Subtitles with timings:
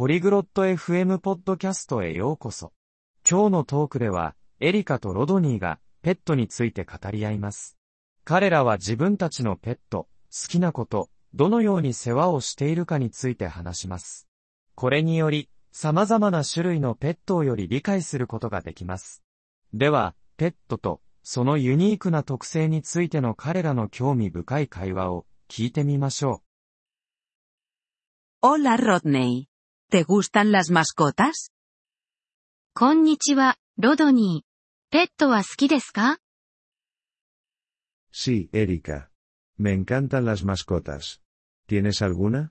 [0.00, 2.72] ポリグロット FM ポッドキャストへようこそ。
[3.30, 7.76] 今日のトークでは、エリカとロドニーがペットについて語り合います。
[8.24, 14.26] 彼らは自分たちのペット、好きなこと、どのように世話をしているかについて話します。
[14.74, 19.22] これにより、様々な種類のペットをより理解することができます。
[19.74, 26.42] では、ペットとそのユニークな特性についての彼らの興味深い会話を聞いてみましょ
[28.42, 29.49] Hola Rodney.
[29.90, 31.50] ¿Te gustan las mascotas?
[32.74, 34.92] こんにちは、ロドニー。
[34.92, 36.18] ペットは好きですか
[38.12, 39.08] Sí, Erika.
[39.58, 41.18] Me encantan las mascotas.
[41.68, 42.50] ¿Tienes alguna?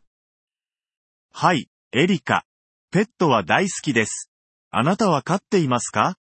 [1.32, 2.44] はい、エリカ。
[2.92, 4.30] ペットは大好きです。
[4.70, 6.18] あなたは飼っていますか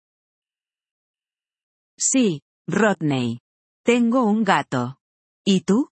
[1.98, 3.40] Sí, Rodney.
[3.84, 4.94] Tengo un gato.
[5.44, 5.88] ¿Y tú?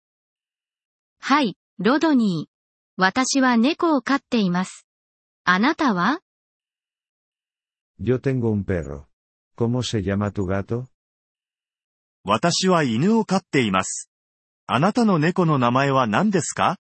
[1.19, 2.51] はい、ロドニー。
[2.97, 4.87] 私は猫を飼っています。
[5.50, 6.20] あなたは
[8.00, 9.08] Yo tengo un perro.
[9.56, 10.88] ¿Cómo se llama tu gato?
[12.26, 14.10] 私は犬を飼っています。
[14.68, 16.78] あなたの猫の名前は何ですか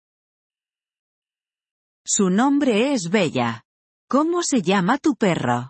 [2.08, 3.62] Su nombre es Bella.
[4.10, 5.70] ¿Cómo se llama tu perro?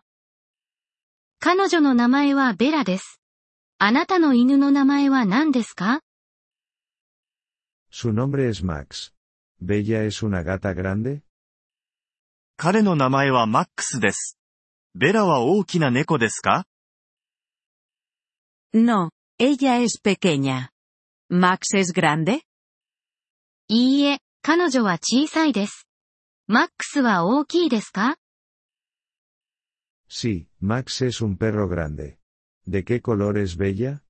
[1.39, 3.19] 彼女の名前はベラです。
[3.78, 6.02] あなたの犬の名前は何ですか
[7.91, 9.14] Su nombre es Max.
[9.61, 11.22] ¿Bella es una gata grande?
[12.62, 14.36] 彼の名前はマックスです。
[14.94, 16.66] ベラは大きな猫ですか
[18.75, 19.08] ？No,
[19.39, 20.69] ella es pequeña.
[21.31, 22.42] ¿Max es grande?
[23.69, 25.86] いいえ、彼女は小さいです。
[26.48, 28.19] マックスは大きいですか
[30.11, 32.19] ？Sí, Max es un perro grande.
[32.69, 34.00] ¿De qué color es Bella?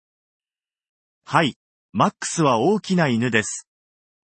[1.24, 1.54] はい、
[1.92, 3.68] マックスは大きな犬です。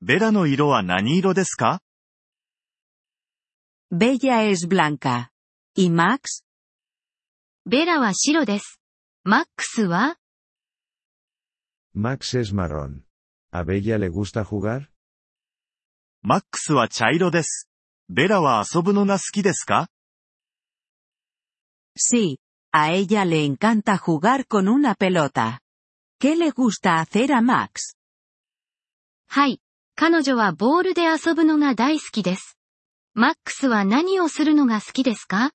[0.02, 1.80] ベラの色は何色ですか？
[3.95, 5.31] Bella es blanca.
[5.75, 6.43] ¿Y Max?
[7.65, 8.79] ベラは白です。
[9.23, 10.17] マックスは
[11.95, 13.03] Max es marrón.
[13.51, 14.89] ¿A Bella le gusta jugar?
[16.23, 17.69] マックスは茶色です。
[18.09, 19.89] ベラは遊ぶのが好きですか
[21.97, 22.39] Sí,
[22.71, 25.59] a ella le encanta jugar con una pelota.
[26.19, 27.97] ¿Qué le gusta hacer a Max?
[29.27, 29.61] はい。
[29.95, 32.54] 彼女はボールで遊ぶのが大好きです。
[33.18, 35.52] マックスは何をするのが好きですか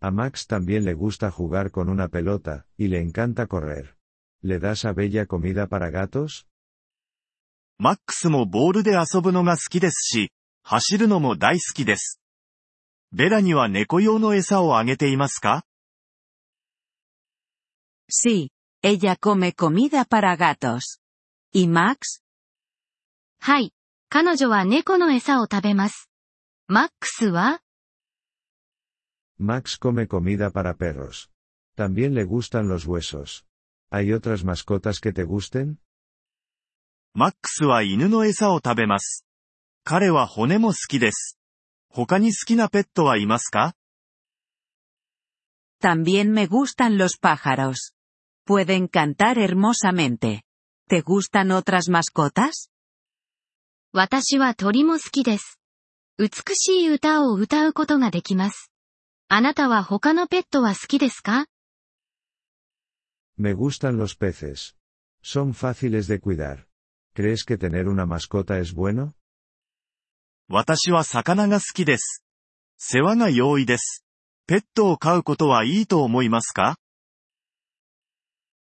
[0.00, 3.96] A Max también le gusta jugar con una pelota, y le encanta correr.
[4.44, 6.46] ¿Le das a Bella comida para gatos?
[7.78, 10.30] マックスもボールで遊ぶのが好きですし、
[10.62, 12.20] 走るのも大好きです。
[13.10, 15.64] ベラには猫用の餌をあげていますか
[18.08, 21.00] Sí, ella come comida para gatos.
[21.52, 22.22] ¿Y Max?
[23.40, 23.72] はい。
[24.09, 26.09] 彼女は猫の餌を食べます。
[26.67, 27.61] マックスは
[29.39, 31.29] Max come comida para perros.
[31.75, 33.45] También le gustan los huesos.
[33.89, 35.77] ¿Hay otras mascotas que te gusten?
[37.13, 39.25] マックスは犬の餌を食べます。
[39.83, 41.39] 彼は骨も好きです。
[41.89, 43.75] 他に好きなペットはいますか
[45.81, 47.93] También me gustan los pájaros.
[48.45, 50.43] Pueden cantar hermosamente.
[50.87, 52.69] ¿Te gustan otras mascotas?
[53.96, 55.60] 私は鳥も好きです。
[56.18, 58.72] 美しい歌を歌うことができます。
[59.28, 61.46] あなたは他のペットは好きですか
[63.36, 64.74] Me gustan los peces.
[65.22, 66.66] Son fáciles de cuidar.
[67.14, 69.12] ¿Crees que tener una mascota es bueno?
[70.48, 72.24] 私は魚が好きです。
[72.76, 74.04] 世話が容易です。
[74.48, 76.78] ペットを飼うことはいいと思いますか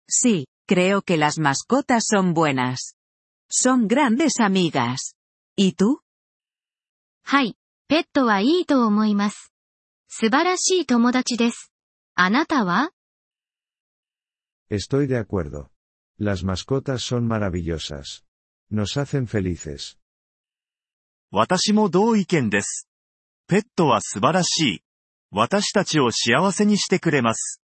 [0.07, 2.96] Sí, creo que las mascotas son buenas.
[3.49, 5.15] Son grandes amigas.
[5.55, 5.99] ¿Y tú?
[7.23, 7.57] はい。
[7.87, 9.53] ペットはいいと思います。
[10.09, 11.71] 素晴らしい友達です。
[12.15, 12.91] あなたは
[14.69, 15.69] Estoy de acuerdo.
[16.19, 18.23] Las mascotas son maravillosas.
[18.69, 19.97] Nos hacen felices.
[21.31, 22.89] 私も同意見です。
[23.47, 24.83] ペットは素晴らしい。
[25.31, 27.61] 私たちを幸せにしてくれます。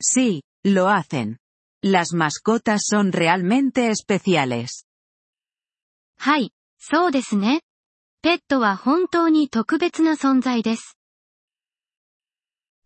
[0.00, 1.41] Sí, lo hacen.
[1.84, 4.86] Las mascotas son realmente especiales.
[6.16, 6.52] はい。
[6.78, 7.62] そうですね。
[8.22, 10.96] ペットは本当に特別な存在です。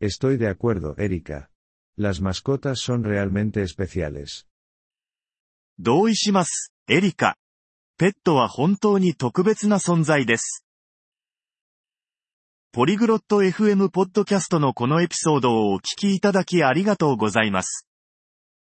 [0.00, 1.50] Estoy de acuerdo, Erika.
[1.98, 4.46] Las mascotas son realmente especiales.
[5.78, 7.36] 同意します、エリカ。
[7.98, 10.64] ペットは本当に特別な存在です。
[12.72, 17.86] ポリグロット FM ポッドキャストのこのエピソードをお聞きいただきありがとうございます。